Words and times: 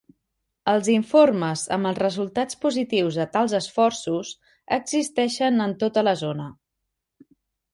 Els 0.71 0.87
informes 0.93 1.65
amb 1.75 1.89
els 1.89 1.99
resultats 2.03 2.57
positius 2.65 3.19
de 3.21 3.27
tals 3.35 3.53
esforços 3.59 4.33
existeixen 4.79 5.67
en 5.67 5.77
tota 5.85 6.05
la 6.09 6.19
zona. 6.25 6.49